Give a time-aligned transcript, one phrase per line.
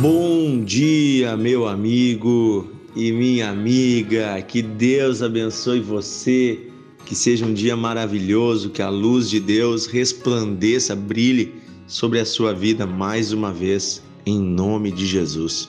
[0.00, 4.40] Bom dia, meu amigo e minha amiga.
[4.42, 6.70] Que Deus abençoe você.
[7.04, 11.52] Que seja um dia maravilhoso, que a luz de Deus resplandeça, brilhe
[11.88, 15.68] sobre a sua vida mais uma vez, em nome de Jesus.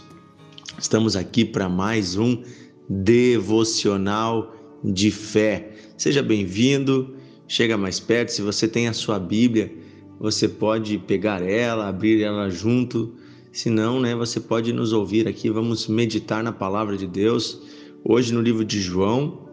[0.77, 2.43] Estamos aqui para mais um
[2.88, 5.71] devocional de fé.
[5.97, 7.16] Seja bem-vindo,
[7.47, 8.30] chega mais perto.
[8.30, 9.74] Se você tem a sua Bíblia,
[10.19, 13.18] você pode pegar ela, abrir ela junto
[13.52, 15.50] se não, né, você pode nos ouvir aqui.
[15.50, 17.60] Vamos meditar na palavra de Deus
[18.04, 19.50] hoje no livro de João,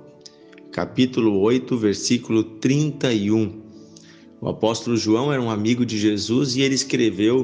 [0.71, 3.63] capítulo 8, versículo 31.
[4.41, 7.43] O apóstolo João era um amigo de Jesus e ele escreveu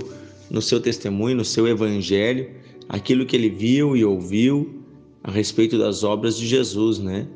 [0.50, 2.50] no seu testemunho, no seu evangelho,
[2.88, 4.82] aquilo que ele viu e ouviu
[5.24, 7.26] a respeito das obras de Jesus, né?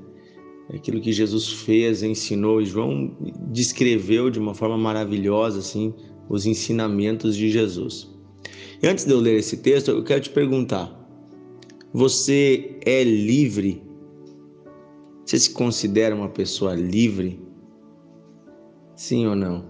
[0.74, 2.60] Aquilo que Jesus fez, ensinou.
[2.60, 3.16] E João
[3.50, 5.94] descreveu de uma forma maravilhosa assim
[6.28, 8.15] os ensinamentos de Jesus.
[8.82, 10.92] Antes de eu ler esse texto, eu quero te perguntar:
[11.92, 13.82] você é livre?
[15.24, 17.40] Você se considera uma pessoa livre?
[18.94, 19.64] Sim ou não?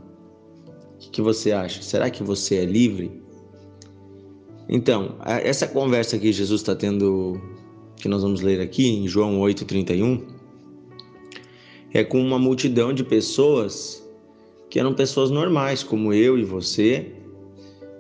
[1.07, 1.83] O que você acha?
[1.83, 3.23] Será que você é livre?
[4.69, 7.41] Então, essa conversa que Jesus está tendo,
[7.97, 10.23] que nós vamos ler aqui em João 8,31,
[11.95, 14.05] é com uma multidão de pessoas
[14.69, 17.13] que eram pessoas normais, como eu e você,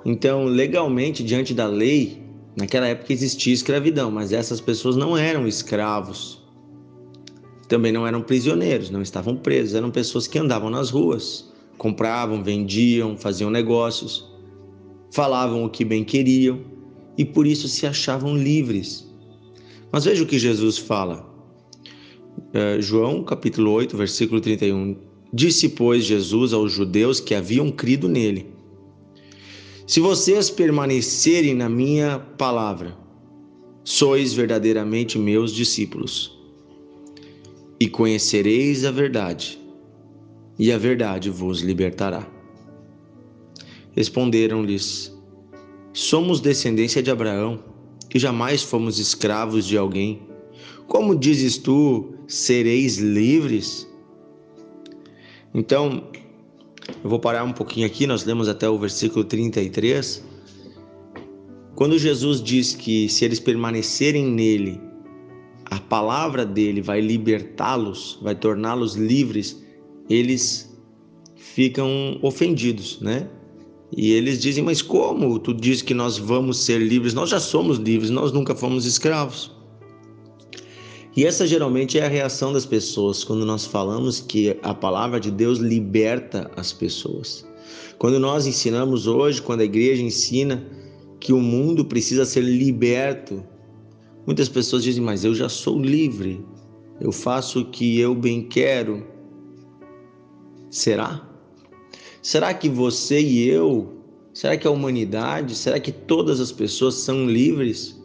[0.09, 2.23] então, legalmente, diante da lei,
[2.57, 6.41] naquela época existia escravidão, mas essas pessoas não eram escravos.
[7.67, 13.19] Também não eram prisioneiros, não estavam presos, eram pessoas que andavam nas ruas, compravam, vendiam,
[13.19, 14.33] faziam negócios,
[15.11, 16.61] falavam o que bem queriam
[17.19, 19.13] e por isso se achavam livres.
[19.91, 21.29] Mas veja o que Jesus fala.
[22.55, 24.97] É, João capítulo 8, versículo 31.
[25.33, 28.55] Disse, pois, Jesus aos judeus que haviam crido nele:
[29.87, 32.97] se vocês permanecerem na minha palavra,
[33.85, 36.37] sois verdadeiramente meus discípulos,
[37.79, 39.61] e conhecereis a verdade,
[40.59, 42.27] e a verdade vos libertará.
[43.93, 45.17] Responderam-lhes:
[45.93, 47.63] Somos descendência de Abraão
[48.13, 50.21] e jamais fomos escravos de alguém.
[50.89, 53.89] Como dizes tu, sereis livres?
[55.55, 56.11] Então,
[56.89, 60.25] eu vou parar um pouquinho aqui, nós lemos até o versículo 33.
[61.75, 64.81] Quando Jesus diz que se eles permanecerem nele,
[65.67, 69.63] a palavra dele vai libertá-los, vai torná-los livres,
[70.09, 70.75] eles
[71.35, 73.29] ficam ofendidos, né?
[73.97, 77.15] E eles dizem: Mas como tu diz que nós vamos ser livres?
[77.15, 79.56] Nós já somos livres, nós nunca fomos escravos.
[81.17, 85.31] E essa geralmente é a reação das pessoas quando nós falamos que a palavra de
[85.31, 87.47] Deus liberta as pessoas.
[87.97, 90.63] Quando nós ensinamos hoje, quando a igreja ensina
[91.19, 93.43] que o mundo precisa ser liberto,
[94.27, 96.45] muitas pessoas dizem: Mas eu já sou livre,
[97.01, 99.07] eu faço o que eu bem quero.
[100.69, 101.27] Será?
[102.21, 104.03] Será que você e eu,
[104.35, 107.99] será que a humanidade, será que todas as pessoas são livres?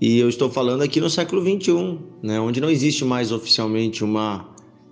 [0.00, 4.48] E eu estou falando aqui no século 21, né, onde não existe mais oficialmente uma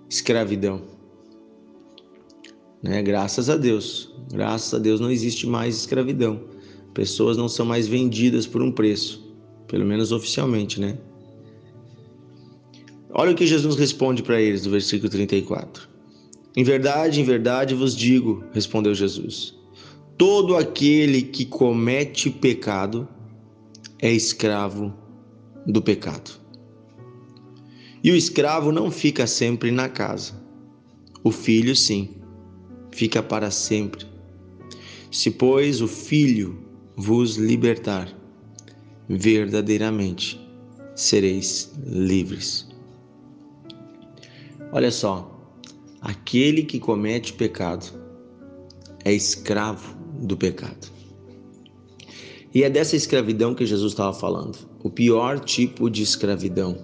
[0.09, 0.81] escravidão.
[2.83, 3.01] Né?
[3.01, 6.41] Graças a Deus, graças a Deus não existe mais escravidão.
[6.93, 9.33] Pessoas não são mais vendidas por um preço,
[9.67, 10.97] pelo menos oficialmente, né?
[13.09, 15.87] Olha o que Jesus responde para eles no versículo 34.
[16.55, 19.55] Em verdade, em verdade vos digo, respondeu Jesus:
[20.17, 23.07] todo aquele que comete pecado
[23.99, 24.93] é escravo
[25.65, 26.31] do pecado.
[28.03, 30.33] E o escravo não fica sempre na casa.
[31.23, 32.15] O filho, sim,
[32.91, 34.05] fica para sempre.
[35.11, 36.63] Se, pois, o filho
[36.95, 38.13] vos libertar,
[39.09, 40.39] verdadeiramente
[40.95, 42.67] sereis livres.
[44.71, 45.53] Olha só,
[46.01, 47.85] aquele que comete pecado
[49.03, 50.96] é escravo do pecado.
[52.53, 54.57] E é dessa escravidão que Jesus estava falando.
[54.83, 56.77] O pior tipo de escravidão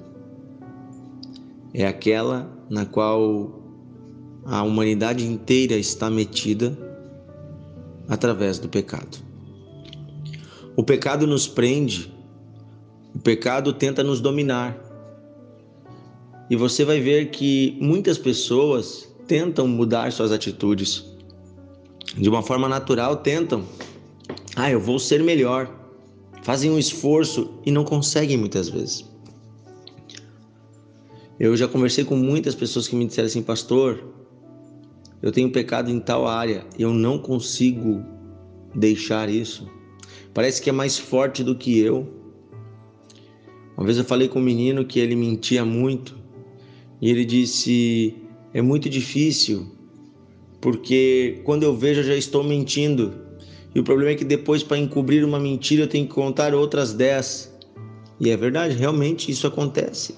[1.74, 3.62] é aquela na qual
[4.45, 6.77] a humanidade inteira está metida
[8.07, 9.18] através do pecado.
[10.75, 12.13] O pecado nos prende,
[13.15, 14.77] o pecado tenta nos dominar.
[16.50, 21.06] E você vai ver que muitas pessoas tentam mudar suas atitudes.
[22.18, 23.63] De uma forma natural, tentam
[24.56, 25.74] ah, eu vou ser melhor.
[26.44, 29.06] Fazem um esforço e não conseguem muitas vezes.
[31.40, 34.04] Eu já conversei com muitas pessoas que me disseram assim, pastor,
[35.22, 38.04] eu tenho pecado em tal área, eu não consigo
[38.76, 39.68] deixar isso.
[40.34, 42.08] Parece que é mais forte do que eu.
[43.76, 46.18] Uma vez eu falei com um menino que ele mentia muito
[47.02, 48.16] e ele disse:
[48.54, 49.68] é muito difícil,
[50.62, 53.23] porque quando eu vejo eu já estou mentindo.
[53.75, 56.94] E o problema é que depois, para encobrir uma mentira, eu tenho que contar outras
[56.94, 57.52] dez.
[58.20, 60.16] E é verdade, realmente isso acontece.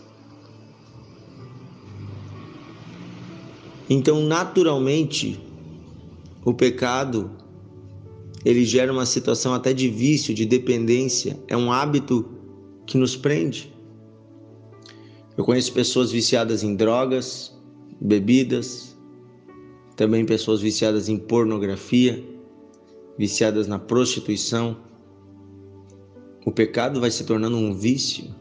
[3.90, 5.40] Então, naturalmente,
[6.44, 7.31] o pecado
[8.44, 12.30] ele gera uma situação até de vício, de dependência, é um hábito
[12.86, 13.74] que nos prende.
[15.36, 17.52] Eu conheço pessoas viciadas em drogas,
[18.00, 18.96] bebidas,
[19.96, 22.24] também pessoas viciadas em pornografia,
[23.18, 24.78] viciadas na prostituição.
[26.46, 28.34] O pecado vai se tornando um vício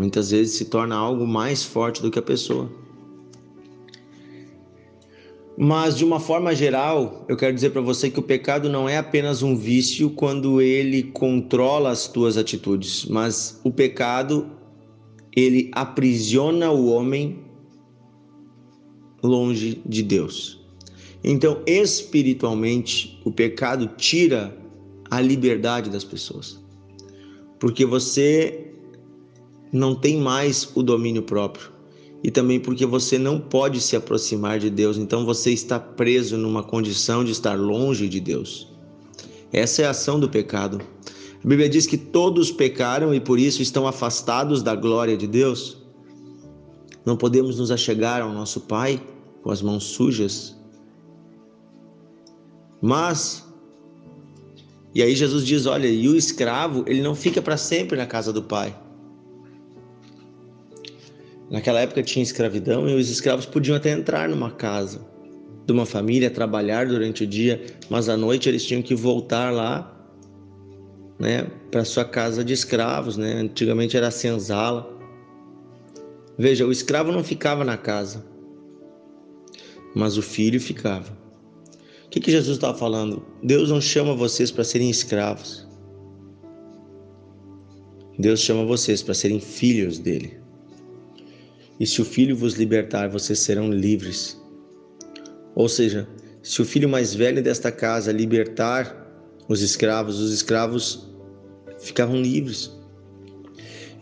[0.00, 2.70] muitas vezes se torna algo mais forte do que a pessoa.
[5.58, 8.96] Mas de uma forma geral, eu quero dizer para você que o pecado não é
[8.96, 14.50] apenas um vício quando ele controla as tuas atitudes, mas o pecado
[15.36, 17.44] ele aprisiona o homem
[19.22, 20.59] longe de Deus.
[21.22, 24.56] Então, espiritualmente, o pecado tira
[25.10, 26.58] a liberdade das pessoas.
[27.58, 28.72] Porque você
[29.72, 31.70] não tem mais o domínio próprio.
[32.22, 36.62] E também porque você não pode se aproximar de Deus, então você está preso numa
[36.62, 38.68] condição de estar longe de Deus.
[39.52, 40.80] Essa é a ação do pecado.
[41.42, 45.78] A Bíblia diz que todos pecaram e por isso estão afastados da glória de Deus.
[47.06, 49.02] Não podemos nos achegar ao nosso Pai
[49.42, 50.59] com as mãos sujas.
[52.80, 53.50] Mas
[54.94, 58.32] e aí Jesus diz, olha, e o escravo, ele não fica para sempre na casa
[58.32, 58.76] do Pai.
[61.48, 65.08] Naquela época tinha escravidão e os escravos podiam até entrar numa casa
[65.64, 69.96] de uma família, trabalhar durante o dia, mas à noite eles tinham que voltar lá,
[71.18, 73.34] né, para sua casa de escravos, né?
[73.34, 74.98] Antigamente era senzala.
[76.36, 78.24] Veja, o escravo não ficava na casa,
[79.94, 81.19] mas o filho ficava.
[82.10, 83.24] O que, que Jesus estava falando?
[83.40, 85.64] Deus não chama vocês para serem escravos.
[88.18, 90.36] Deus chama vocês para serem filhos dele.
[91.78, 94.36] E se o filho vos libertar, vocês serão livres.
[95.54, 96.08] Ou seja,
[96.42, 99.08] se o filho mais velho desta casa libertar
[99.48, 101.08] os escravos, os escravos
[101.78, 102.76] ficavam livres.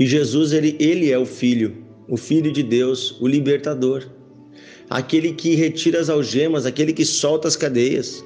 [0.00, 4.08] E Jesus, ele, ele é o filho, o filho de Deus, o libertador.
[4.90, 8.25] Aquele que retira as algemas, aquele que solta as cadeias.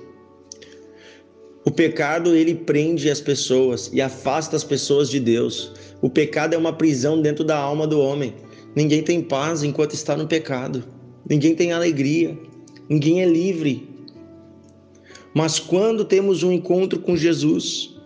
[1.64, 5.72] O pecado ele prende as pessoas e afasta as pessoas de Deus.
[6.00, 8.34] O pecado é uma prisão dentro da alma do homem.
[8.74, 10.84] Ninguém tem paz enquanto está no pecado.
[11.28, 12.36] Ninguém tem alegria.
[12.88, 13.88] Ninguém é livre.
[15.34, 17.96] Mas quando temos um encontro com Jesus,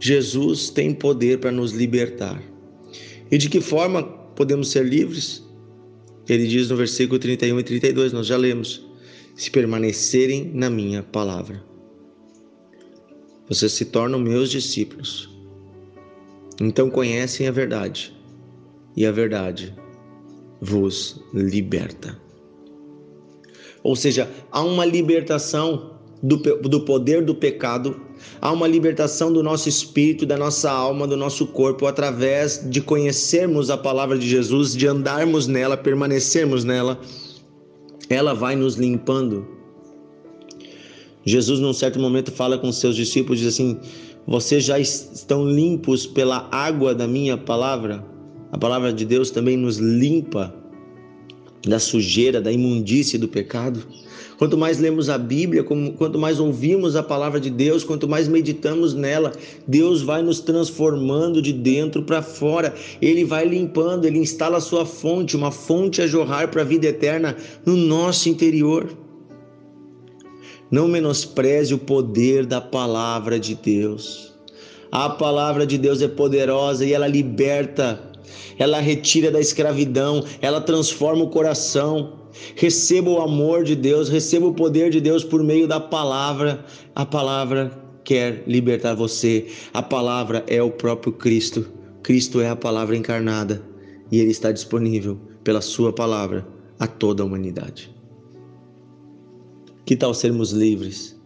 [0.00, 2.42] Jesus tem poder para nos libertar.
[3.30, 5.46] E de que forma podemos ser livres?
[6.28, 8.86] Ele diz no versículo 31 e 32, nós já lemos:
[9.34, 11.64] Se permanecerem na minha palavra,
[13.48, 15.30] vocês se tornam meus discípulos.
[16.60, 18.12] Então conhecem a verdade
[18.96, 19.74] e a verdade
[20.60, 22.20] vos liberta.
[23.82, 28.00] Ou seja, há uma libertação do, do poder do pecado,
[28.40, 33.70] há uma libertação do nosso espírito, da nossa alma, do nosso corpo, através de conhecermos
[33.70, 36.98] a palavra de Jesus, de andarmos nela, permanecermos nela.
[38.08, 39.46] Ela vai nos limpando.
[41.24, 43.78] Jesus, num certo momento, fala com seus discípulos, diz assim:
[44.26, 48.04] Vocês já estão limpos pela água da minha palavra?
[48.50, 50.57] A palavra de Deus também nos limpa
[51.66, 53.84] da sujeira, da imundície do pecado.
[54.38, 58.94] Quanto mais lemos a Bíblia, quanto mais ouvimos a palavra de Deus, quanto mais meditamos
[58.94, 59.32] nela,
[59.66, 62.72] Deus vai nos transformando de dentro para fora.
[63.02, 66.86] Ele vai limpando, ele instala a sua fonte, uma fonte a jorrar para a vida
[66.86, 67.36] eterna
[67.66, 68.88] no nosso interior.
[70.70, 74.32] Não menospreze o poder da palavra de Deus.
[74.92, 78.07] A palavra de Deus é poderosa e ela liberta
[78.58, 82.14] ela retira da escravidão, ela transforma o coração.
[82.54, 86.64] Receba o amor de Deus, receba o poder de Deus por meio da palavra.
[86.94, 87.72] A palavra
[88.04, 89.46] quer libertar você.
[89.72, 91.66] A palavra é o próprio Cristo.
[92.02, 93.62] Cristo é a palavra encarnada
[94.10, 96.46] e ele está disponível pela sua palavra
[96.78, 97.94] a toda a humanidade.
[99.84, 101.18] Que tal sermos livres?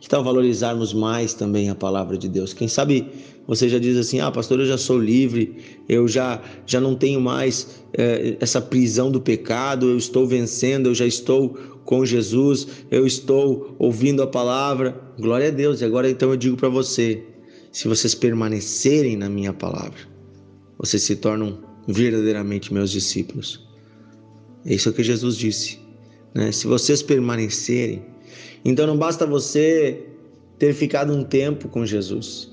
[0.00, 2.52] Que tal valorizarmos mais também a palavra de Deus?
[2.52, 3.08] Quem sabe
[3.46, 5.56] Você já diz assim: ah, pastor, eu já sou livre,
[5.88, 10.94] eu já, já não tenho mais é, essa prisão do pecado, eu estou vencendo, eu
[10.94, 11.50] já estou
[11.84, 15.00] com Jesus, eu estou ouvindo a palavra.
[15.18, 15.80] Glória a Deus.
[15.80, 17.22] E agora então eu digo para você:
[17.72, 19.98] se vocês permanecerem na minha palavra,
[20.78, 21.58] vocês se tornam
[21.88, 23.66] verdadeiramente meus discípulos.
[24.64, 25.78] É isso que Jesus disse.
[26.34, 26.52] Né?
[26.52, 28.04] Se vocês permanecerem,
[28.64, 30.06] então não basta você
[30.58, 32.51] ter ficado um tempo com Jesus.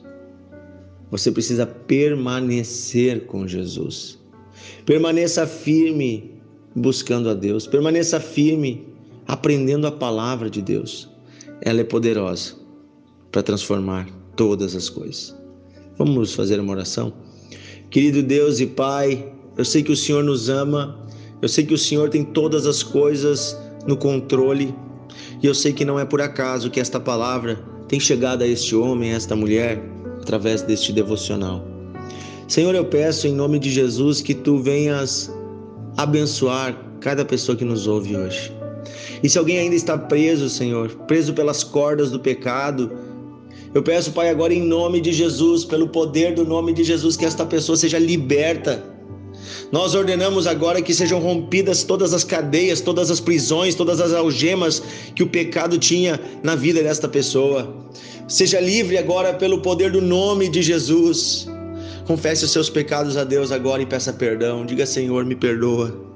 [1.12, 4.20] Você precisa permanecer com Jesus.
[4.86, 6.32] Permaneça firme
[6.76, 7.66] buscando a Deus.
[7.66, 8.88] Permaneça firme
[9.28, 11.10] aprendendo a palavra de Deus.
[11.62, 12.54] Ela é poderosa
[13.32, 15.36] para transformar todas as coisas.
[15.98, 17.14] Vamos fazer uma oração?
[17.90, 21.06] Querido Deus e Pai, eu sei que o Senhor nos ama,
[21.42, 24.74] eu sei que o Senhor tem todas as coisas no controle,
[25.42, 28.76] e eu sei que não é por acaso que esta palavra tem chegado a este
[28.76, 29.84] homem, a esta mulher,
[30.30, 31.66] através deste devocional.
[32.48, 35.34] Senhor, eu peço em nome de Jesus que tu venhas
[35.98, 38.54] abençoar cada pessoa que nos ouve hoje.
[39.24, 42.92] E se alguém ainda está preso, Senhor, preso pelas cordas do pecado,
[43.74, 47.26] eu peço, Pai, agora em nome de Jesus, pelo poder do nome de Jesus, que
[47.26, 48.84] esta pessoa seja liberta.
[49.72, 54.82] Nós ordenamos agora que sejam rompidas todas as cadeias, todas as prisões, todas as algemas
[55.16, 57.74] que o pecado tinha na vida desta pessoa.
[58.28, 61.48] Seja livre agora pelo poder do nome de Jesus.
[62.06, 64.66] Confesse os seus pecados a Deus agora e peça perdão.
[64.66, 66.10] Diga, Senhor, me perdoa.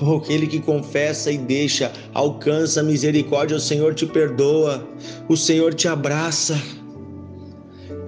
[0.00, 4.86] Oh, aquele que confessa e deixa, alcança a misericórdia, o Senhor te perdoa,
[5.28, 6.60] o Senhor te abraça.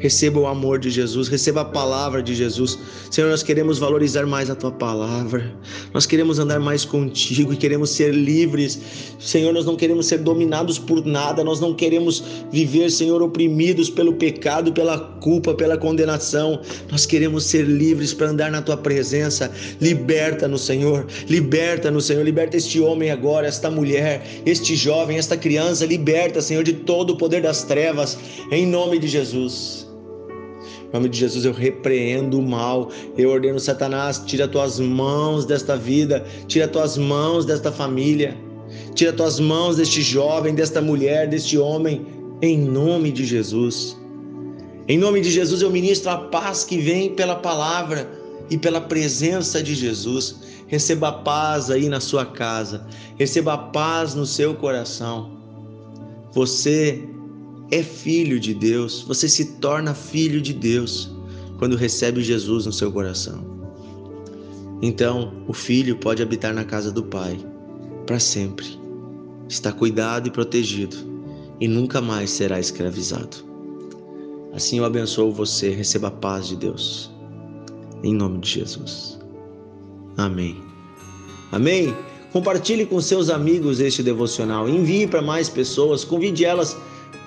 [0.01, 2.79] Receba o amor de Jesus, receba a palavra de Jesus.
[3.11, 5.55] Senhor, nós queremos valorizar mais a tua palavra.
[5.93, 8.81] Nós queremos andar mais contigo e queremos ser livres.
[9.19, 11.45] Senhor, nós não queremos ser dominados por nada.
[11.45, 16.63] Nós não queremos viver, Senhor, oprimidos pelo pecado, pela culpa, pela condenação.
[16.91, 19.53] Nós queremos ser livres para andar na tua presença.
[19.83, 21.07] Liberta-nos, Senhor.
[21.29, 22.25] Liberta-nos, Senhor.
[22.25, 25.85] Liberta este homem agora, esta mulher, este jovem, esta criança.
[25.85, 28.19] Liberta, Senhor, de todo o poder das trevas.
[28.51, 29.90] Em nome de Jesus.
[30.91, 32.91] Em nome de Jesus eu repreendo o mal.
[33.17, 38.37] Eu ordeno Satanás, tira tuas mãos desta vida, tira tuas mãos desta família.
[38.95, 42.07] Tira tuas mãos deste jovem, desta mulher, deste homem,
[42.43, 43.97] em nome de Jesus.
[44.89, 48.09] Em nome de Jesus eu ministro a paz que vem pela palavra
[48.51, 50.37] e pela presença de Jesus.
[50.67, 52.87] Receba a paz aí na sua casa,
[53.19, 55.31] receba a paz no seu coração.
[56.33, 57.09] Você
[57.71, 61.11] é filho de Deus, você se torna filho de Deus
[61.59, 63.45] quando recebe Jesus no seu coração.
[64.83, 67.39] Então, o filho pode habitar na casa do Pai
[68.07, 68.67] para sempre.
[69.49, 70.97] Está cuidado e protegido
[71.61, 73.37] e nunca mais será escravizado.
[74.53, 77.11] Assim eu abençoo você, receba a paz de Deus.
[78.03, 79.19] Em nome de Jesus.
[80.17, 80.57] Amém.
[81.53, 81.95] Amém.
[82.33, 84.69] Compartilhe com seus amigos este devocional.
[84.69, 86.77] Envie para mais pessoas, convide elas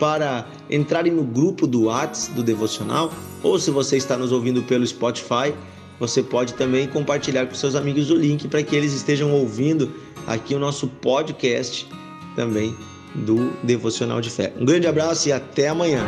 [0.03, 3.09] para entrarem no grupo do Whats do Devocional,
[3.41, 5.53] ou se você está nos ouvindo pelo Spotify,
[5.97, 9.89] você pode também compartilhar com seus amigos o link para que eles estejam ouvindo
[10.27, 11.87] aqui o nosso podcast
[12.35, 12.75] também
[13.15, 14.51] do Devocional de Fé.
[14.59, 16.03] Um grande abraço e até amanhã.